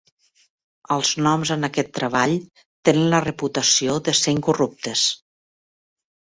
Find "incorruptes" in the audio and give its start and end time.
4.39-5.05